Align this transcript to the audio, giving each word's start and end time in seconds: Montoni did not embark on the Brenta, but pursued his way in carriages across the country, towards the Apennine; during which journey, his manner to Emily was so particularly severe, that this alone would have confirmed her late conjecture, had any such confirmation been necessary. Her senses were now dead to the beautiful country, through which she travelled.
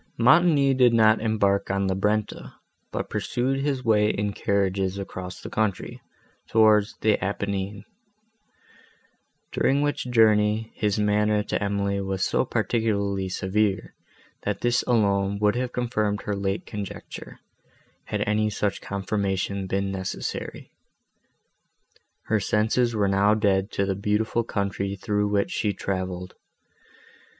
Montoni 0.17 0.73
did 0.73 0.95
not 0.95 1.21
embark 1.21 1.69
on 1.69 1.85
the 1.85 1.93
Brenta, 1.93 2.55
but 2.91 3.07
pursued 3.11 3.59
his 3.59 3.85
way 3.85 4.09
in 4.09 4.33
carriages 4.33 4.97
across 4.97 5.39
the 5.39 5.49
country, 5.51 6.01
towards 6.47 6.97
the 7.01 7.23
Apennine; 7.23 7.85
during 9.51 9.83
which 9.83 10.09
journey, 10.09 10.71
his 10.73 10.97
manner 10.97 11.43
to 11.43 11.63
Emily 11.63 12.01
was 12.01 12.25
so 12.25 12.43
particularly 12.45 13.29
severe, 13.29 13.93
that 14.41 14.61
this 14.61 14.81
alone 14.87 15.37
would 15.37 15.55
have 15.55 15.71
confirmed 15.71 16.23
her 16.23 16.35
late 16.35 16.65
conjecture, 16.65 17.37
had 18.05 18.21
any 18.27 18.49
such 18.49 18.81
confirmation 18.81 19.67
been 19.67 19.91
necessary. 19.91 20.71
Her 22.23 22.39
senses 22.39 22.95
were 22.95 23.07
now 23.07 23.35
dead 23.35 23.69
to 23.73 23.85
the 23.85 23.93
beautiful 23.93 24.43
country, 24.43 24.95
through 24.95 25.27
which 25.27 25.51
she 25.51 25.73
travelled. 25.73 26.33